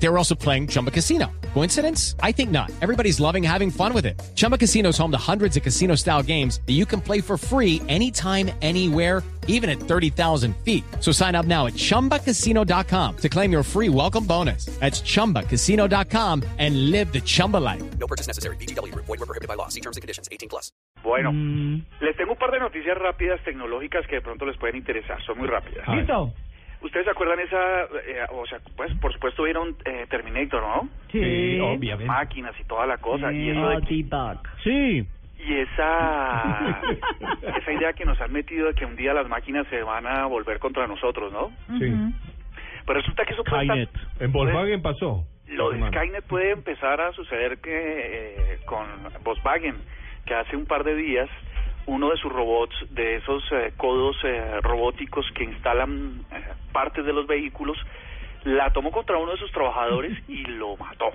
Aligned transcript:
They 0.00 0.08
were 0.08 0.16
also 0.18 0.34
playing 0.36 0.68
Chumba 0.68 0.90
Casino. 0.90 1.26
Coincidence? 1.54 2.14
I 2.22 2.30
think 2.32 2.50
not. 2.50 2.70
Everybody's 2.82 3.18
loving 3.20 3.42
having 3.42 3.70
fun 3.70 3.92
with 3.92 4.06
it. 4.06 4.14
Chumba 4.36 4.56
Casino 4.58 4.90
is 4.90 4.98
home 4.98 5.10
to 5.10 5.18
hundreds 5.18 5.56
of 5.56 5.62
casino 5.64 5.96
style 5.96 6.22
games 6.22 6.60
that 6.66 6.74
you 6.74 6.86
can 6.86 7.00
play 7.00 7.20
for 7.20 7.36
free 7.36 7.82
anytime, 7.88 8.50
anywhere, 8.62 9.22
even 9.48 9.68
at 9.68 9.78
30,000 9.80 10.54
feet. 10.64 10.84
So 11.00 11.10
sign 11.10 11.34
up 11.34 11.46
now 11.46 11.66
at 11.66 11.72
chumbacasino.com 11.74 13.16
to 13.16 13.28
claim 13.28 13.50
your 13.50 13.64
free 13.64 13.88
welcome 13.88 14.24
bonus. 14.24 14.66
That's 14.78 15.00
chumbacasino.com 15.02 16.42
and 16.58 16.90
live 16.92 17.12
the 17.12 17.20
Chumba 17.20 17.56
life. 17.56 17.82
No 17.98 18.06
purchase 18.06 18.26
necessary. 18.28 18.56
BGW. 18.56 18.94
Void 18.94 19.08
were 19.08 19.26
prohibited 19.26 19.48
by 19.48 19.54
law. 19.54 19.68
See 19.68 19.80
terms 19.80 19.96
and 19.96 20.02
conditions. 20.02 20.28
18 20.30 20.48
plus. 20.48 20.70
Bueno, 21.02 21.32
Mm. 21.32 21.82
les 22.02 22.16
tengo 22.16 22.32
un 22.32 22.38
par 22.38 22.50
de 22.50 22.58
noticias 22.58 22.96
rápidas 22.98 23.40
tecnológicas 23.44 24.04
que 24.08 24.16
de 24.16 24.20
pronto 24.20 24.44
les 24.44 24.56
pueden 24.58 24.76
interesar. 24.76 25.18
Son 25.24 25.38
muy 25.38 25.46
rápidas. 25.48 25.86
¿Listo? 25.88 26.32
¿Ustedes 26.80 27.06
se 27.06 27.10
acuerdan 27.10 27.40
esa, 27.40 27.82
eh, 27.82 28.24
o 28.30 28.46
sea, 28.46 28.58
pues 28.76 28.92
por 29.00 29.12
supuesto 29.12 29.42
vieron 29.42 29.74
eh, 29.84 30.06
Terminator, 30.08 30.62
¿no? 30.62 30.88
Sí. 31.10 31.56
Las 31.58 32.00
máquinas 32.06 32.54
y 32.60 32.64
toda 32.64 32.86
la 32.86 32.98
cosa. 32.98 33.32
Y 33.32 33.50
eso 33.50 33.68
de 33.68 33.80
que- 33.80 33.94
Sí. 34.62 35.06
y 35.40 35.54
esa 35.54 36.80
esa 37.58 37.72
idea 37.72 37.92
que 37.92 38.04
nos 38.04 38.20
han 38.20 38.32
metido 38.32 38.68
de 38.68 38.74
que 38.74 38.84
un 38.84 38.96
día 38.96 39.12
las 39.14 39.28
máquinas 39.28 39.66
se 39.68 39.82
van 39.82 40.06
a 40.06 40.26
volver 40.26 40.58
contra 40.58 40.86
nosotros, 40.86 41.32
¿no? 41.32 41.50
Sí. 41.78 41.92
Pero 42.86 43.00
resulta 43.00 43.24
que 43.24 43.32
eso 43.34 43.44
puede 43.44 43.62
estar- 43.62 43.76
Skynet. 43.86 44.20
En 44.20 44.32
Volkswagen 44.32 44.82
pasó. 44.82 45.24
Lo 45.48 45.70
de. 45.70 45.86
Skynet 45.88 46.24
puede 46.26 46.50
empezar 46.52 47.00
a 47.00 47.12
suceder 47.12 47.58
que 47.58 47.72
eh, 48.54 48.58
con 48.66 48.86
Volkswagen, 49.24 49.76
que 50.26 50.34
hace 50.34 50.56
un 50.56 50.66
par 50.66 50.84
de 50.84 50.94
días 50.94 51.28
uno 51.88 52.10
de 52.10 52.16
sus 52.18 52.30
robots, 52.30 52.74
de 52.90 53.16
esos 53.16 53.42
eh, 53.50 53.72
codos 53.76 54.16
eh, 54.22 54.60
robóticos 54.60 55.26
que 55.34 55.44
instalan 55.44 56.22
eh, 56.30 56.44
partes 56.70 57.04
de 57.04 57.12
los 57.14 57.26
vehículos, 57.26 57.78
la 58.44 58.70
tomó 58.72 58.90
contra 58.90 59.16
uno 59.16 59.32
de 59.32 59.38
sus 59.38 59.50
trabajadores 59.52 60.16
y 60.28 60.44
lo 60.44 60.76
mató. 60.76 61.10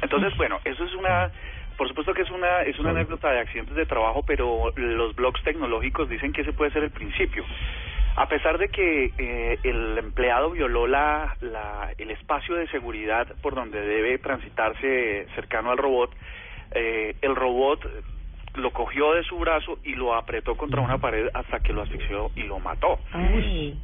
Entonces, 0.00 0.36
bueno, 0.36 0.58
eso 0.64 0.84
es 0.84 0.94
una, 0.94 1.30
por 1.76 1.88
supuesto 1.88 2.14
que 2.14 2.22
es 2.22 2.30
una 2.30 2.62
es 2.62 2.78
una 2.78 2.90
anécdota 2.90 3.30
de 3.30 3.40
accidentes 3.40 3.74
de 3.74 3.84
trabajo, 3.84 4.22
pero 4.24 4.72
los 4.76 5.14
blogs 5.14 5.42
tecnológicos 5.42 6.08
dicen 6.08 6.32
que 6.32 6.42
ese 6.42 6.52
puede 6.52 6.70
ser 6.70 6.84
el 6.84 6.90
principio. 6.90 7.44
A 8.16 8.26
pesar 8.26 8.58
de 8.58 8.68
que 8.68 9.12
eh, 9.18 9.58
el 9.62 9.98
empleado 9.98 10.50
violó 10.50 10.86
la, 10.86 11.36
la, 11.40 11.92
el 11.98 12.10
espacio 12.10 12.54
de 12.54 12.66
seguridad 12.68 13.28
por 13.42 13.54
donde 13.54 13.80
debe 13.80 14.18
transitarse 14.18 15.26
cercano 15.34 15.70
al 15.70 15.78
robot, 15.78 16.10
eh, 16.72 17.16
el 17.22 17.36
robot 17.36 17.80
lo 18.58 18.70
cogió 18.72 19.12
de 19.14 19.22
su 19.24 19.38
brazo 19.38 19.78
y 19.84 19.94
lo 19.94 20.14
apretó 20.14 20.56
contra 20.56 20.80
una 20.80 20.98
pared 20.98 21.28
hasta 21.34 21.60
que 21.60 21.72
lo 21.72 21.82
asfixió 21.82 22.30
y 22.36 22.42
lo 22.42 22.58
mató. 22.58 22.98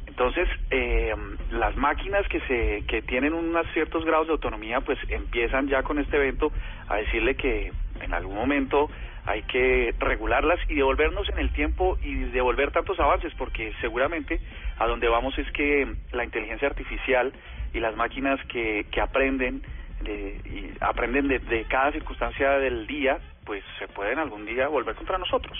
Entonces, 0.07 0.47
eh, 0.71 1.13
las 1.51 1.75
máquinas 1.75 2.27
que 2.27 2.39
se 2.41 2.83
que 2.87 3.01
tienen 3.01 3.33
unos 3.33 3.65
ciertos 3.73 4.05
grados 4.05 4.27
de 4.27 4.33
autonomía, 4.33 4.81
pues 4.81 4.97
empiezan 5.09 5.67
ya 5.67 5.83
con 5.83 5.99
este 5.99 6.17
evento 6.17 6.51
a 6.87 6.97
decirle 6.97 7.35
que 7.35 7.71
en 8.01 8.13
algún 8.13 8.35
momento 8.35 8.89
hay 9.25 9.41
que 9.43 9.93
regularlas 9.99 10.59
y 10.69 10.75
devolvernos 10.75 11.27
en 11.29 11.39
el 11.39 11.49
tiempo 11.51 11.97
y 12.03 12.13
devolver 12.25 12.71
tantos 12.71 12.99
avances, 12.99 13.33
porque 13.35 13.73
seguramente 13.81 14.39
a 14.77 14.85
donde 14.85 15.07
vamos 15.07 15.35
es 15.39 15.49
que 15.51 15.87
la 16.11 16.23
inteligencia 16.23 16.67
artificial 16.67 17.33
y 17.73 17.79
las 17.79 17.95
máquinas 17.95 18.39
que, 18.45 18.85
que 18.91 19.01
aprenden 19.01 19.63
de- 20.01 20.39
y 20.45 20.71
aprenden 20.79 21.27
de, 21.27 21.39
de 21.39 21.63
cada 21.65 21.91
circunstancia 21.91 22.51
del 22.59 22.85
día, 22.85 23.17
pues 23.45 23.63
se 23.79 23.87
pueden 23.89 24.19
algún 24.19 24.45
día 24.45 24.67
volver 24.67 24.95
contra 24.95 25.17
nosotros. 25.17 25.57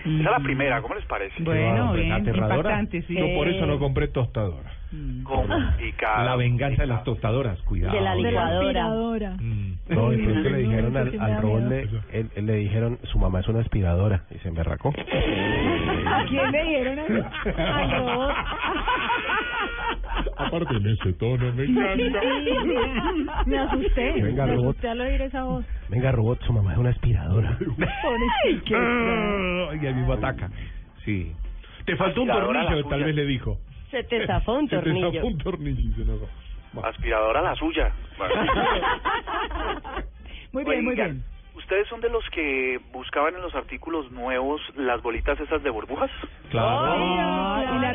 Esa 0.00 0.08
es 0.08 0.22
la 0.22 0.38
primera, 0.40 0.80
¿cómo 0.82 0.94
les 0.94 1.04
parece? 1.06 1.42
Bueno, 1.42 1.92
bien. 1.92 2.12
Aterradora. 2.12 2.56
Impactante, 2.56 3.02
sí. 3.02 3.14
Yo 3.14 3.34
por 3.34 3.48
eso 3.48 3.66
no 3.66 3.78
compré 3.78 4.08
tostadora. 4.08 4.72
Complicado. 5.24 6.24
La 6.24 6.36
venganza 6.36 6.82
de 6.82 6.88
las 6.88 7.04
tostadoras, 7.04 7.60
cuidado. 7.62 7.94
De 7.94 8.00
la 8.00 8.14
licuadora. 8.14 9.30
Mm. 9.40 9.72
No, 9.88 10.12
y 10.12 10.16
pronto 10.18 10.48
le 10.48 10.58
dijeron 10.58 10.96
al, 10.96 11.20
al 11.20 11.68
le, 11.68 11.80
él- 12.12 12.30
él 12.34 12.46
le 12.46 12.54
dijeron, 12.54 12.98
su 13.04 13.18
mamá 13.18 13.40
es 13.40 13.48
una 13.48 13.60
aspiradora, 13.60 14.22
y 14.34 14.38
se 14.38 14.48
emberracó. 14.48 14.90
¿A 16.06 16.24
quién 16.28 16.50
le 16.52 16.64
dieron 16.64 16.98
eso? 16.98 17.26
Al 17.56 17.90
robot. 17.90 18.34
Aparte 20.36 20.76
en 20.76 20.86
ese 20.86 21.12
tono, 21.14 21.52
me 21.54 21.64
encanta. 21.64 22.20
Me 23.46 23.58
asusté. 23.58 24.12
Venga, 24.22 24.46
me 24.46 24.54
robot. 24.54 24.70
asusté 24.70 24.88
al 24.88 25.00
oír 25.00 25.22
esa 25.22 25.44
voz. 25.44 25.64
Venga, 25.88 26.12
robot, 26.12 26.42
su 26.42 26.52
mamá 26.52 26.72
es 26.72 26.78
una 26.78 26.90
aspiradora. 26.90 27.56
Ay, 28.44 28.60
qué 28.64 28.74
Ah, 28.76 29.70
Y 29.80 29.86
ahí 29.86 29.94
mismo 29.94 30.12
ataca. 30.12 30.50
Sí. 31.04 31.32
Te 31.84 31.96
faltó 31.96 32.22
un 32.22 32.28
tornillo, 32.28 32.84
tal 32.88 33.04
vez 33.04 33.14
le 33.14 33.24
dijo. 33.26 33.58
Se 33.90 34.02
te 34.04 34.26
zafó 34.26 34.54
un 34.54 34.68
Se 34.68 34.76
te 34.76 34.82
tornillo. 34.82 35.12
zafó 35.12 35.26
un 35.26 35.38
tornillo 35.38 35.80
se. 35.80 36.28
Aspiradora 36.82 37.40
la 37.40 37.54
suya. 37.54 37.92
Muy 40.52 40.64
bien, 40.64 40.84
muy 40.84 40.94
bien. 40.94 41.22
¿Ustedes 41.54 41.88
son 41.88 42.00
de 42.02 42.10
los 42.10 42.22
que 42.30 42.78
buscaban 42.92 43.34
en 43.34 43.40
los 43.40 43.54
artículos 43.54 44.10
nuevos 44.12 44.60
las 44.76 45.02
bolitas 45.02 45.40
esas 45.40 45.62
de 45.62 45.70
burbujas? 45.70 46.10
Ah, 46.54 47.64
y 47.76 47.80
la 47.80 47.92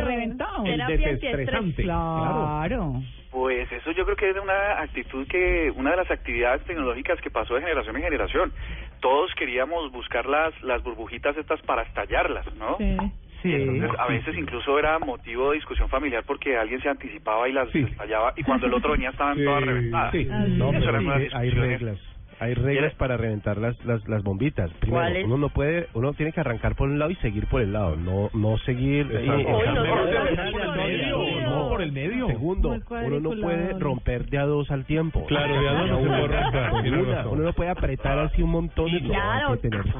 claro. 0.63 0.93
El 0.93 0.99
desestresante. 1.01 1.83
Claro. 1.83 3.01
Pues 3.31 3.71
eso 3.71 3.91
yo 3.91 4.03
creo 4.03 4.17
que 4.17 4.29
es 4.29 4.35
una 4.37 4.81
actitud 4.81 5.25
que, 5.27 5.71
una 5.75 5.91
de 5.91 5.97
las 5.97 6.11
actividades 6.11 6.63
tecnológicas 6.65 7.19
que 7.21 7.29
pasó 7.29 7.55
de 7.55 7.61
generación 7.61 7.95
en 7.95 8.03
generación. 8.03 8.51
Todos 8.99 9.33
queríamos 9.35 9.91
buscar 9.91 10.25
las, 10.25 10.53
las 10.63 10.83
burbujitas 10.83 11.37
estas 11.37 11.61
para 11.61 11.83
estallarlas, 11.83 12.45
¿no? 12.55 12.77
Sí. 12.77 12.97
Sí. 13.41 13.51
Entonces, 13.55 13.89
a 13.97 14.05
veces 14.05 14.37
incluso 14.37 14.77
era 14.77 14.99
motivo 14.99 15.49
de 15.49 15.55
discusión 15.55 15.89
familiar 15.89 16.23
porque 16.27 16.55
alguien 16.57 16.79
se 16.81 16.89
anticipaba 16.89 17.49
y 17.49 17.53
las 17.53 17.69
Sí. 17.71 17.79
estallaba 17.79 18.33
y 18.37 18.43
cuando 18.43 18.67
el 18.67 18.73
otro 18.75 18.91
venía 18.91 19.09
estaban 19.09 19.35
Sí, 19.37 19.43
todas 19.45 19.63
reventadas. 19.65 20.11
sí. 20.11 20.27
Ah, 20.31 20.45
No, 20.47 20.69
sí. 20.71 20.77
Eso 20.77 20.85
pero 20.85 21.37
hay 21.39 21.49
reglas. 21.49 21.97
Hay 22.41 22.55
reglas 22.55 22.91
para 22.95 23.17
reventar 23.17 23.59
las, 23.59 23.77
las, 23.85 24.07
las 24.07 24.23
bombitas. 24.23 24.71
Primero, 24.79 25.25
uno 25.25 25.37
no 25.37 25.49
puede, 25.49 25.87
uno 25.93 26.13
tiene 26.13 26.31
que 26.31 26.39
arrancar 26.39 26.75
por 26.75 26.89
un 26.89 26.97
lado 26.97 27.11
y 27.11 27.15
seguir 27.17 27.45
por 27.45 27.61
el 27.61 27.71
lado, 27.71 27.95
no 27.95 28.31
no 28.33 28.57
seguir 28.59 29.07
eh, 29.11 29.25
no, 29.27 29.37
no, 29.37 29.43
no, 29.43 29.51
Por 29.51 29.65
no, 29.67 30.23
el 30.23 30.35
no, 30.65 30.75
medio, 30.75 31.17
no, 31.17 31.49
no, 31.49 31.69
por 31.69 31.81
el 31.83 31.91
medio. 31.91 32.27
Segundo, 32.27 32.69
uno 32.89 33.19
no 33.19 33.41
puede 33.41 33.77
romper 33.77 34.25
de 34.25 34.39
a 34.39 34.45
dos 34.45 34.71
al 34.71 34.85
tiempo. 34.85 35.23
Claro, 35.27 35.61
de 35.61 35.69
a 35.69 35.73
dos 35.73 35.89
no 35.89 35.99
se 36.01 36.07
puede 36.07 36.27
romper, 36.41 37.27
uno 37.27 37.43
no 37.43 37.53
puede 37.53 37.69
apretar 37.69 38.17
así 38.17 38.41
un 38.41 38.49
montón 38.49 38.91
de 38.91 39.01
Claro. 39.01 39.59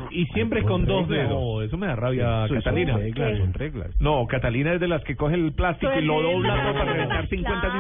Y 0.09 0.25
siempre 0.27 0.63
con 0.63 0.85
dos 0.85 1.07
dedos. 1.07 1.63
eso 1.63 1.77
me 1.77 1.85
da 1.85 1.95
rabia, 1.95 2.47
Catalina. 2.51 2.93
Son 2.93 3.01
reglas, 3.03 3.37
son 3.37 3.53
reglas. 3.53 4.01
No, 4.01 4.25
Catalina 4.25 4.73
es 4.73 4.79
de 4.79 4.87
las 4.87 5.03
que 5.03 5.15
coge 5.15 5.35
el 5.35 5.53
plástico 5.53 5.93
y 5.95 6.01
lo 6.03 6.23
dobla 6.23 6.73
para 6.73 6.91
reventar 6.91 7.27
50 7.27 7.70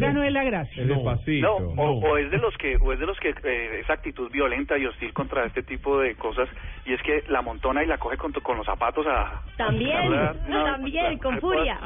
no. 0.00 0.22
es 0.22 0.32
la 0.32 0.44
gracia. 0.44 0.82
Es 0.82 0.88
despacito. 0.88 1.60
No, 1.60 1.82
o, 1.82 1.98
o 2.00 2.16
es 2.16 2.30
de 2.30 2.38
los 2.38 2.56
que 2.56 2.76
o 2.76 2.92
es 2.92 2.98
de 2.98 3.06
los 3.06 3.18
que 3.20 3.34
eh, 3.44 3.80
esa 3.80 3.94
actitud 3.94 4.30
violenta 4.30 4.76
y 4.78 4.86
hostil 4.86 5.12
contra 5.12 5.44
este 5.44 5.62
tipo 5.62 5.98
de 6.00 6.14
cosas 6.16 6.48
y 6.86 6.92
es 6.92 7.02
que 7.02 7.24
la 7.28 7.42
montona 7.42 7.82
y 7.82 7.86
la 7.86 7.98
coge 7.98 8.16
con, 8.16 8.32
con 8.32 8.56
los 8.56 8.66
zapatos 8.66 9.06
a 9.06 9.42
También, 9.56 10.12
a- 10.14 10.34
no, 10.48 10.64
también, 10.64 11.18
con 11.18 11.38
furia. 11.40 11.78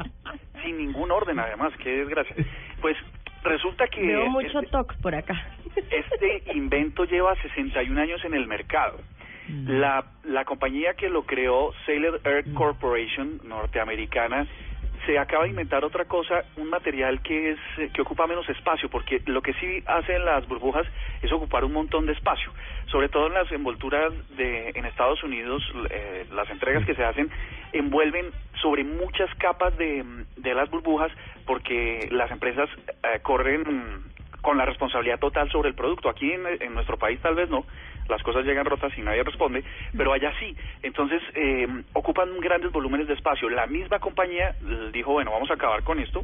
sin 0.63 0.77
ningún 0.77 1.11
orden 1.11 1.39
además 1.39 1.73
qué 1.83 1.89
desgracia. 1.97 2.35
Pues 2.81 2.95
resulta 3.43 3.87
que 3.87 4.05
Veo 4.05 4.29
mucho 4.29 4.59
este, 4.59 4.71
TOC 4.71 4.95
por 5.01 5.15
acá. 5.15 5.35
este 5.75 6.43
invento 6.53 7.05
lleva 7.05 7.35
61 7.41 7.99
años 8.01 8.23
en 8.25 8.33
el 8.33 8.47
mercado. 8.47 8.99
La 9.65 10.03
la 10.25 10.43
compañía 10.43 10.95
que 10.95 11.07
lo 11.09 11.23
creó 11.23 11.71
Sailor 11.85 12.19
Air 12.25 12.53
Corporation 12.53 13.39
norteamericana 13.45 14.45
se 15.07 15.17
acaba 15.17 15.45
de 15.45 15.51
inventar 15.51 15.85
otra 15.85 16.05
cosa, 16.05 16.43
un 16.57 16.69
material 16.69 17.21
que 17.21 17.51
es 17.51 17.91
que 17.93 18.01
ocupa 18.01 18.27
menos 18.27 18.47
espacio, 18.49 18.89
porque 18.89 19.21
lo 19.25 19.41
que 19.41 19.53
sí 19.53 19.81
hacen 19.87 20.25
las 20.25 20.45
burbujas 20.47 20.85
es 21.21 21.31
ocupar 21.31 21.63
un 21.63 21.71
montón 21.71 22.05
de 22.05 22.11
espacio, 22.11 22.51
sobre 22.91 23.07
todo 23.07 23.27
en 23.27 23.33
las 23.33 23.49
envolturas 23.51 24.13
de 24.35 24.71
en 24.75 24.85
Estados 24.85 25.23
Unidos, 25.23 25.63
eh, 25.89 26.25
las 26.33 26.49
entregas 26.49 26.85
que 26.85 26.93
se 26.93 27.05
hacen 27.05 27.31
envuelven 27.71 28.25
sobre 28.61 28.83
muchas 28.83 29.33
capas 29.35 29.75
de, 29.77 30.03
las 30.53 30.69
burbujas, 30.69 31.11
porque 31.45 32.09
las 32.11 32.29
empresas 32.29 32.69
eh, 33.03 33.19
corren 33.21 34.03
con 34.41 34.57
la 34.57 34.65
responsabilidad 34.65 35.19
total 35.19 35.49
sobre 35.51 35.69
el 35.69 35.75
producto. 35.75 36.09
Aquí 36.09 36.31
en 36.31 36.73
nuestro 36.73 36.97
país 36.97 37.19
tal 37.21 37.35
vez 37.35 37.49
no, 37.49 37.65
las 38.09 38.23
cosas 38.23 38.45
llegan 38.45 38.65
rotas 38.65 38.91
y 38.97 39.01
nadie 39.01 39.23
responde, 39.23 39.63
pero 39.95 40.13
allá 40.13 40.31
sí. 40.39 40.55
Entonces 40.83 41.21
eh, 41.35 41.67
ocupan 41.93 42.39
grandes 42.39 42.71
volúmenes 42.71 43.07
de 43.07 43.13
espacio. 43.13 43.49
La 43.49 43.67
misma 43.67 43.99
compañía 43.99 44.49
eh, 44.49 44.89
dijo, 44.93 45.13
bueno, 45.13 45.31
vamos 45.31 45.49
a 45.51 45.55
acabar 45.55 45.83
con 45.83 45.99
esto 45.99 46.23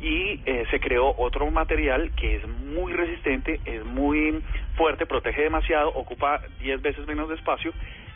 y 0.00 0.40
eh, 0.44 0.64
se 0.70 0.80
creó 0.80 1.14
otro 1.16 1.50
material 1.50 2.12
que 2.14 2.36
es 2.36 2.48
muy 2.48 2.92
resistente, 2.92 3.60
es 3.64 3.84
muy 3.84 4.42
fuerte, 4.76 5.06
protege 5.06 5.42
demasiado, 5.42 5.88
ocupa 5.90 6.40
10 6.60 6.82
veces 6.82 7.06
menos 7.06 7.28
de 7.28 7.36
espacio 7.36 7.72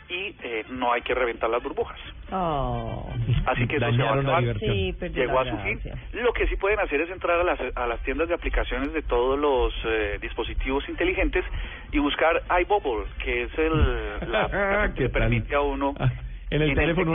y 0.09 0.35
eh, 0.43 0.65
no 0.69 0.91
hay 0.91 1.01
que 1.03 1.13
reventar 1.13 1.49
las 1.49 1.61
burbujas. 1.61 1.99
Oh. 2.31 3.09
Así 3.45 3.67
que 3.67 3.77
eso 3.77 3.91
se 3.91 4.01
va 4.03 4.09
a 4.15 4.19
acabar. 4.19 4.59
Sí, 4.59 4.95
llegó 5.13 5.39
a 5.39 5.45
su 5.49 5.57
fin. 5.57 5.79
Lo 6.13 6.33
que 6.33 6.47
sí 6.47 6.55
pueden 6.55 6.79
hacer 6.79 7.01
es 7.01 7.09
entrar 7.09 7.39
a 7.39 7.43
las, 7.43 7.59
a 7.75 7.87
las 7.87 7.99
tiendas 8.03 8.27
de 8.27 8.33
aplicaciones 8.33 8.91
de 8.93 9.01
todos 9.03 9.39
los 9.39 9.73
eh, 9.85 10.17
dispositivos 10.21 10.87
inteligentes 10.89 11.45
y 11.91 11.99
buscar 11.99 12.41
iBubble, 12.61 13.05
que 13.23 13.43
es 13.43 13.57
el, 13.57 14.31
la 14.31 14.41
aplicación 14.45 14.93
que 14.95 15.09
permite 15.09 15.55
a 15.55 15.61
uno 15.61 15.93
Ah, 15.99 16.09
En 16.49 16.61
el 16.63 16.69
en 16.71 16.75
teléfono. 16.75 17.13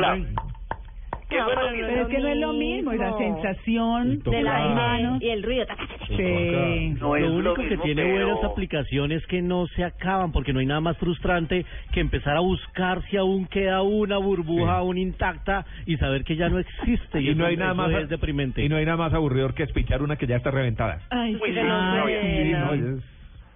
Que 1.29 1.37
pero 1.37 2.03
es 2.03 2.09
que 2.09 2.19
no 2.19 2.29
es 2.29 2.37
lo 2.37 2.53
mismo, 2.53 2.93
esa 2.93 3.05
mismo. 3.17 3.19
sensación 3.19 4.19
de 4.21 4.43
la 4.43 4.59
las 4.67 4.75
manos. 4.75 5.23
y 5.23 5.29
el 5.31 5.43
ruido. 5.43 5.67
Sí. 6.09 6.95
No 7.01 7.17
lo 7.17 7.33
único 7.35 7.55
que 7.55 7.63
mismo, 7.71 7.83
tiene 7.83 8.03
pero- 8.03 8.27
buenas 8.27 8.45
aplicaciones 8.45 9.23
es 9.23 9.27
que 9.27 9.43
no 9.43 9.67
se 9.69 9.85
acaban, 9.85 10.33
porque 10.33 10.53
no 10.53 10.61
hay 10.61 10.67
nada 10.67 10.81
más 10.81 10.97
frustrante 10.99 11.65
que 11.93 12.01
empezar 12.01 12.37
a 12.37 12.41
buscar 12.41 13.03
si 13.11 13.17
aún 13.17 13.47
queda 13.47 13.83
una 13.83 14.19
burbuja 14.19 14.65
Sí. 14.65 14.79
aún 14.79 14.99
intacta 14.99 15.65
y 15.87 15.97
saber 15.97 16.25
que 16.25 16.37
ya 16.37 16.49
no 16.49 16.59
existe. 16.59 17.21
Y, 17.21 17.31
Y 17.31 17.35
no 17.35 17.45
eso- 17.45 17.51
hay 17.51 17.57
nada 17.57 17.75
más 17.75 17.91
es 17.93 18.09
deprimente. 18.09 18.63
y 18.65 18.69
no 18.69 18.77
hay 18.77 18.85
nada 18.85 18.97
más 18.97 19.13
aburridor 19.15 19.55
que 19.55 19.63
espichar 19.65 20.03
una 20.03 20.17
que 20.17 20.27
ya 20.27 20.37
está 20.37 20.51
reventada. 20.51 21.01
Ay, 21.11 21.35
Uy, 21.37 21.41
sí. 21.51 21.55
sí, 21.55 21.61
no, 21.63 22.77
no, 22.77 23.01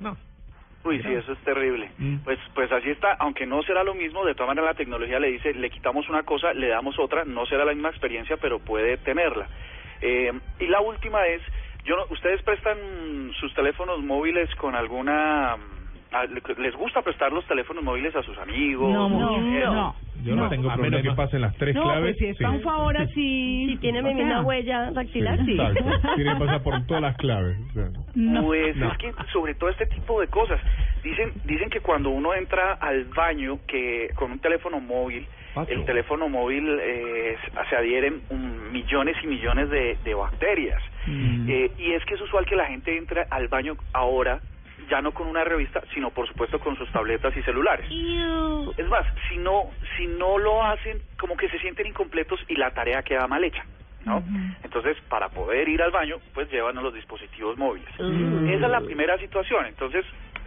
no. 0.00 0.27
Uy, 0.88 1.02
sí, 1.02 1.12
eso 1.12 1.32
es 1.32 1.38
terrible. 1.40 1.90
Mm. 1.98 2.16
Pues, 2.24 2.38
pues 2.54 2.72
así 2.72 2.90
está, 2.90 3.12
aunque 3.20 3.46
no 3.46 3.62
será 3.62 3.84
lo 3.84 3.94
mismo, 3.94 4.24
de 4.24 4.34
todas 4.34 4.48
maneras 4.48 4.70
la 4.70 4.76
tecnología 4.76 5.18
le 5.20 5.28
dice, 5.32 5.52
le 5.54 5.70
quitamos 5.70 6.08
una 6.08 6.22
cosa, 6.22 6.52
le 6.54 6.68
damos 6.68 6.98
otra, 6.98 7.24
no 7.24 7.44
será 7.46 7.64
la 7.64 7.72
misma 7.74 7.90
experiencia, 7.90 8.36
pero 8.38 8.58
puede 8.58 8.96
tenerla. 8.98 9.48
Eh, 10.00 10.32
y 10.60 10.66
la 10.66 10.80
última 10.80 11.26
es, 11.26 11.42
yo 11.84 11.96
no- 11.96 12.06
ustedes 12.10 12.42
prestan 12.42 13.32
sus 13.38 13.52
teléfonos 13.54 14.00
móviles 14.02 14.48
con 14.56 14.74
alguna... 14.74 15.56
a- 16.12 16.24
¿Les 16.58 16.74
gusta 16.76 17.02
prestar 17.02 17.32
los 17.32 17.44
teléfonos 17.46 17.82
móviles 17.84 18.14
a 18.16 18.22
sus 18.22 18.36
amigos? 18.38 18.90
No, 18.92 19.08
no, 19.08 19.38
no. 19.40 19.94
Yo 20.24 20.34
no, 20.34 20.44
No. 20.44 20.48
tengo 20.48 20.68
A 20.70 20.76
menos 20.76 20.98
que 21.00 21.04
problema. 21.10 21.16
pasen 21.16 21.40
las 21.42 21.56
tres 21.56 21.74
No, 21.76 21.82
claves. 21.84 22.02
pues 22.02 22.16
si 22.18 22.26
es 22.26 22.36
para 22.38 22.50
un 22.50 22.60
favor 22.62 22.96
así. 22.96 23.66
Si 23.70 23.76
tiene 23.78 24.02
mi 24.02 24.14
misma 24.14 24.42
huella 24.42 24.90
dactilar, 24.90 25.38
sí. 25.44 25.52
Exacto. 25.52 25.84
Tiene 26.16 26.32
que 26.34 26.38
pasar 26.40 26.62
por 26.62 26.86
todas 26.86 27.02
las 27.02 27.16
claves. 27.16 27.56
o 27.70 27.72
sea. 27.72 27.88
No. 28.16 28.42
Pues 28.44 28.74
No. 28.76 28.90
es 28.90 28.98
que 28.98 29.12
sobre 29.32 29.54
todo 29.54 29.70
este 29.70 29.86
tipo 29.86 30.20
de 30.20 30.26
cosas. 30.28 30.60
Dicen 31.04 31.32
dicen 31.44 31.70
que 31.70 31.80
cuando 31.80 32.10
uno 32.10 32.34
entra 32.34 32.72
al 32.74 33.04
baño 33.04 33.60
que 33.68 34.10
con 34.16 34.32
un 34.32 34.38
teléfono 34.40 34.80
móvil, 34.80 35.26
el 35.68 35.84
teléfono 35.84 36.28
móvil 36.28 36.66
eh, 36.80 37.36
se 37.70 37.76
adhieren 37.76 38.20
un- 38.30 38.72
millones 38.72 39.16
y 39.22 39.26
millones 39.28 39.70
de, 39.70 39.96
de 40.04 40.14
bacterias. 40.14 40.82
Mm. 41.06 41.48
Eh, 41.48 41.70
y 41.78 41.92
es 41.92 42.04
que 42.04 42.14
es 42.14 42.20
usual 42.20 42.44
que 42.44 42.54
la 42.56 42.66
gente 42.66 42.96
entre 42.96 43.24
al 43.30 43.46
baño 43.48 43.76
ahora 43.92 44.40
ya 44.88 45.00
no 45.00 45.12
con 45.12 45.26
una 45.26 45.44
revista, 45.44 45.82
sino 45.94 46.10
por 46.10 46.26
supuesto 46.28 46.58
con 46.58 46.76
sus 46.76 46.90
tabletas 46.90 47.36
y 47.36 47.42
celulares. 47.42 47.86
Es 48.76 48.88
más, 48.88 49.06
si 49.28 49.38
no 49.38 49.70
si 49.96 50.06
no 50.06 50.38
lo 50.38 50.62
hacen, 50.62 51.00
como 51.18 51.36
que 51.36 51.48
se 51.48 51.58
sienten 51.58 51.86
incompletos 51.86 52.40
y 52.48 52.56
la 52.56 52.70
tarea 52.70 53.02
queda 53.02 53.26
mal 53.26 53.44
hecha. 53.44 53.64
¿no? 54.04 54.22
Entonces, 54.62 54.96
para 55.08 55.28
poder 55.28 55.68
ir 55.68 55.82
al 55.82 55.90
baño, 55.90 56.16
pues 56.32 56.50
llevan 56.50 56.76
los 56.76 56.94
dispositivos 56.94 57.58
móviles. 57.58 57.88
Esa 57.94 58.66
es 58.66 58.70
la 58.70 58.80
primera 58.80 59.18
situación. 59.18 59.66
Entonces, 59.66 60.04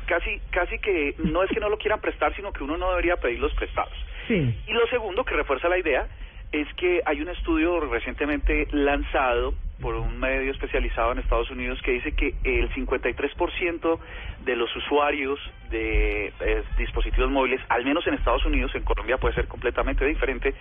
casi 0.08 0.40
casi 0.50 0.80
que 0.80 1.16
no 1.20 1.44
es 1.44 1.50
que 1.52 1.60
no 1.60 1.70
lo 1.70 1.78
quieran 1.78 2.02
prestar, 2.02 2.36
sino 2.36 2.52
que 2.52 2.64
uno 2.64 2.78
no 2.78 2.90
debería 2.90 3.18
pedirlos 3.18 3.54
prestados. 3.54 3.94
Sí. 4.28 4.56
Y 4.68 4.74
lo 4.74 4.88
segundo, 4.88 5.24
que 5.24 5.36
refuerza 5.36 5.70
la 5.70 5.78
idea, 5.78 6.08
es 6.52 6.68
que 6.76 7.02
hay 7.06 7.22
un 7.22 7.30
estudio 7.30 7.80
recientemente 7.80 8.68
lanzado 8.72 9.54
por 9.82 9.96
un 9.96 10.20
medio 10.20 10.52
especializado 10.52 11.12
en 11.12 11.20
Estados 11.20 11.50
Unidos 11.52 11.82
que 11.82 11.92
dice 11.92 12.14
que 12.14 12.36
el 12.44 12.70
53% 12.72 14.00
de 14.46 14.56
los 14.56 14.74
usuarios 14.76 15.40
de 15.70 16.28
eh, 16.40 16.64
dispositivos 16.78 17.30
móviles, 17.32 17.60
al 17.70 17.84
menos 17.84 18.06
en 18.08 18.14
Estados 18.14 18.46
Unidos, 18.46 18.74
en 18.76 18.84
Colombia 18.84 19.18
puede 19.18 19.34
ser 19.36 19.48
completamente 19.48 20.06
diferente, 20.06 20.54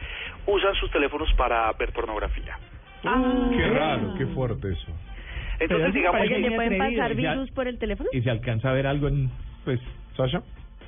usan 0.46 0.74
sus 0.74 0.90
teléfonos 0.90 1.32
para 1.34 1.70
ver 1.74 1.92
pornografía. 1.92 2.58
Qué 3.02 3.66
raro, 3.68 4.14
qué 4.16 4.26
fuerte 4.26 4.72
eso. 4.72 4.92
Entonces, 5.58 5.88
eso 5.88 5.96
digamos, 5.96 6.18
parece 6.18 6.34
Oye, 6.36 6.48
¿le 6.50 6.56
pueden 6.56 6.78
pasar 6.78 7.14
virus 7.14 7.50
por 7.52 7.68
el 7.68 7.78
teléfono? 7.78 8.08
Y 8.12 8.22
se 8.22 8.30
alcanza 8.30 8.70
a 8.70 8.72
ver 8.72 8.86
algo 8.86 9.08
en 9.08 9.30
pues 9.64 9.78
¿Sasha? 10.16 10.42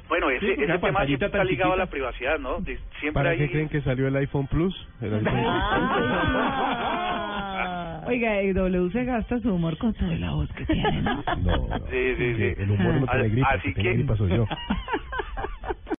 bueno, 0.09 0.29
ese, 0.31 0.47
Sí, 0.47 0.53
ese 0.63 0.79
tema 0.79 1.07
siempre 1.07 1.27
está 1.27 1.45
ligado 1.45 1.73
a 1.73 1.77
la 1.77 1.87
privacidad, 1.87 2.39
¿no? 2.39 2.59
De- 2.61 2.79
siempre 3.01 3.13
¿Para 3.13 3.31
hay... 3.31 3.39
qué 3.39 3.51
creen 3.51 3.69
que 3.71 3.81
salió 3.83 4.07
el 4.09 4.17
iPhone 4.17 4.47
Plus? 4.47 4.75
El 5.01 5.15
iPhone 5.15 5.43
Ah. 5.47 6.69
Oiga, 8.13 8.43
y 8.43 8.53
W 8.53 8.91
se 8.93 9.05
gasta 9.07 9.41
su 9.41 9.55
humor 9.55 9.79
con 9.79 9.95
toda 9.95 10.15
la 10.17 10.33
voz 10.33 10.51
que 10.53 10.67
tiene, 10.67 11.01
¿no? 11.01 11.25
No, 11.43 11.57
no. 11.69 11.79
Sí, 11.91 12.15
sí, 12.19 12.35
sí. 12.37 12.55
El 12.59 12.71
humor 12.73 12.95
no 13.01 13.07
tiene 13.07 13.23
Al- 13.25 13.31
gripa, 13.31 13.49
así 13.51 13.69
el 13.69 13.75
que 13.75 13.81
tiene 13.81 13.91
que- 13.97 13.97
gripa 14.03 14.17
soy 14.17 14.31
yo. 14.37 14.47